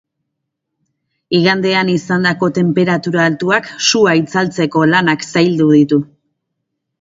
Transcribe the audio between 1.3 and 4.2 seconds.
Igandean izandako tenperatura altuak sua